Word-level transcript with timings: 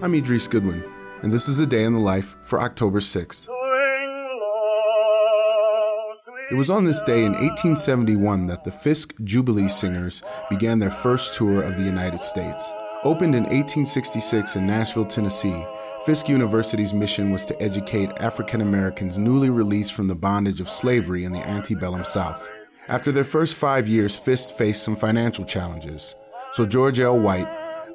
I'm 0.00 0.14
Idris 0.14 0.46
Goodwin, 0.46 0.84
and 1.22 1.32
this 1.32 1.48
is 1.48 1.58
a 1.58 1.66
day 1.66 1.82
in 1.82 1.92
the 1.92 1.98
life 1.98 2.36
for 2.44 2.60
October 2.60 3.00
6th. 3.00 3.48
It 6.52 6.54
was 6.54 6.70
on 6.70 6.84
this 6.84 7.02
day 7.02 7.24
in 7.24 7.32
1871 7.32 8.46
that 8.46 8.62
the 8.62 8.70
Fisk 8.70 9.14
Jubilee 9.24 9.68
Singers 9.68 10.22
began 10.48 10.78
their 10.78 10.92
first 10.92 11.34
tour 11.34 11.62
of 11.62 11.76
the 11.76 11.82
United 11.82 12.20
States. 12.20 12.72
Opened 13.02 13.34
in 13.34 13.42
1866 13.42 14.54
in 14.54 14.68
Nashville, 14.68 15.04
Tennessee, 15.04 15.66
Fisk 16.06 16.28
University's 16.28 16.94
mission 16.94 17.32
was 17.32 17.44
to 17.46 17.60
educate 17.60 18.12
African 18.18 18.60
Americans 18.60 19.18
newly 19.18 19.50
released 19.50 19.94
from 19.94 20.06
the 20.06 20.14
bondage 20.14 20.60
of 20.60 20.70
slavery 20.70 21.24
in 21.24 21.32
the 21.32 21.44
antebellum 21.44 22.04
South. 22.04 22.48
After 22.86 23.10
their 23.10 23.24
first 23.24 23.56
five 23.56 23.88
years, 23.88 24.16
Fisk 24.16 24.54
faced 24.54 24.84
some 24.84 24.94
financial 24.94 25.44
challenges. 25.44 26.14
So 26.52 26.64
George 26.64 27.00
L. 27.00 27.18
White, 27.18 27.48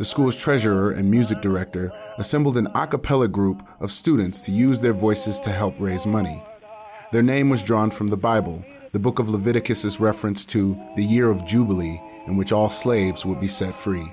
the 0.00 0.06
school's 0.06 0.34
treasurer 0.34 0.92
and 0.92 1.10
music 1.10 1.42
director, 1.42 1.92
assembled 2.16 2.56
an 2.56 2.66
a 2.74 2.86
cappella 2.86 3.28
group 3.28 3.62
of 3.80 3.92
students 3.92 4.40
to 4.40 4.50
use 4.50 4.80
their 4.80 4.94
voices 4.94 5.38
to 5.38 5.52
help 5.52 5.74
raise 5.78 6.06
money. 6.06 6.42
Their 7.12 7.22
name 7.22 7.50
was 7.50 7.62
drawn 7.62 7.90
from 7.90 8.06
the 8.06 8.16
Bible, 8.16 8.64
the 8.92 8.98
book 8.98 9.18
of 9.18 9.28
Leviticus' 9.28 10.00
reference 10.00 10.46
to 10.46 10.80
the 10.96 11.04
year 11.04 11.30
of 11.30 11.46
Jubilee, 11.46 12.00
in 12.26 12.38
which 12.38 12.50
all 12.50 12.70
slaves 12.70 13.26
would 13.26 13.40
be 13.40 13.46
set 13.46 13.74
free. 13.74 14.10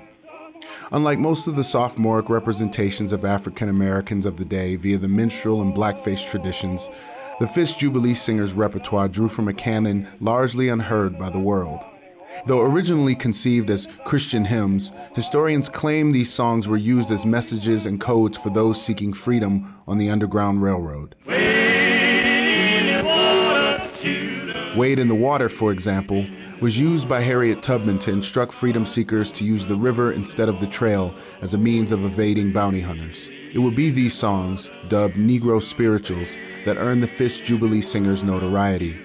Unlike 0.92 1.20
most 1.20 1.46
of 1.46 1.56
the 1.56 1.64
sophomoric 1.64 2.28
representations 2.28 3.14
of 3.14 3.24
African 3.24 3.70
Americans 3.70 4.26
of 4.26 4.36
the 4.36 4.44
day 4.44 4.76
via 4.76 4.98
the 4.98 5.08
minstrel 5.08 5.62
and 5.62 5.74
blackface 5.74 6.30
traditions, 6.30 6.90
the 7.40 7.46
Fisk 7.46 7.78
Jubilee 7.78 8.12
Singers' 8.12 8.52
repertoire 8.52 9.08
drew 9.08 9.28
from 9.28 9.48
a 9.48 9.54
canon 9.54 10.06
largely 10.20 10.68
unheard 10.68 11.18
by 11.18 11.30
the 11.30 11.38
world. 11.38 11.82
Though 12.46 12.60
originally 12.62 13.14
conceived 13.14 13.70
as 13.70 13.88
Christian 14.04 14.44
hymns, 14.44 14.92
historians 15.14 15.68
claim 15.68 16.12
these 16.12 16.32
songs 16.32 16.68
were 16.68 16.76
used 16.76 17.10
as 17.10 17.26
messages 17.26 17.86
and 17.86 18.00
codes 18.00 18.38
for 18.38 18.50
those 18.50 18.80
seeking 18.80 19.12
freedom 19.12 19.80
on 19.86 19.98
the 19.98 20.10
Underground 20.10 20.62
Railroad. 20.62 21.14
Wade 24.76 24.98
in 24.98 25.08
the 25.08 25.14
Water, 25.14 25.48
for 25.48 25.72
example, 25.72 26.24
was 26.60 26.78
used 26.78 27.08
by 27.08 27.20
Harriet 27.20 27.62
Tubman 27.62 27.98
to 28.00 28.12
instruct 28.12 28.52
freedom 28.52 28.86
seekers 28.86 29.32
to 29.32 29.44
use 29.44 29.66
the 29.66 29.74
river 29.74 30.12
instead 30.12 30.48
of 30.48 30.60
the 30.60 30.66
trail 30.66 31.14
as 31.40 31.54
a 31.54 31.58
means 31.58 31.90
of 31.90 32.04
evading 32.04 32.52
bounty 32.52 32.80
hunters. 32.80 33.30
It 33.52 33.58
would 33.58 33.74
be 33.74 33.90
these 33.90 34.14
songs, 34.14 34.70
dubbed 34.88 35.16
Negro 35.16 35.60
spirituals, 35.62 36.36
that 36.64 36.76
earned 36.76 37.02
the 37.02 37.08
Fisk 37.08 37.44
Jubilee 37.44 37.80
Singers 37.80 38.22
notoriety. 38.22 39.00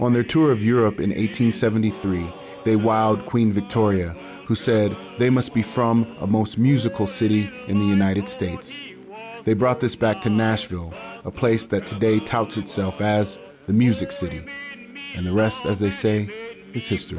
On 0.00 0.12
their 0.12 0.24
tour 0.24 0.50
of 0.50 0.64
Europe 0.64 0.98
in 0.98 1.10
1873, 1.10 2.32
they 2.64 2.76
wowed 2.76 3.26
Queen 3.26 3.52
Victoria, 3.52 4.16
who 4.46 4.54
said 4.54 4.96
they 5.18 5.30
must 5.30 5.54
be 5.54 5.62
from 5.62 6.16
a 6.20 6.26
most 6.26 6.58
musical 6.58 7.06
city 7.06 7.50
in 7.66 7.78
the 7.78 7.86
United 7.86 8.28
States. 8.28 8.80
They 9.44 9.54
brought 9.54 9.80
this 9.80 9.96
back 9.96 10.20
to 10.22 10.30
Nashville, 10.30 10.94
a 11.24 11.30
place 11.30 11.66
that 11.68 11.86
today 11.86 12.18
touts 12.20 12.56
itself 12.56 13.00
as 13.00 13.38
the 13.66 13.72
Music 13.72 14.12
City. 14.12 14.44
And 15.14 15.26
the 15.26 15.32
rest, 15.32 15.66
as 15.66 15.78
they 15.78 15.90
say, 15.90 16.28
is 16.72 16.88
history. 16.88 17.18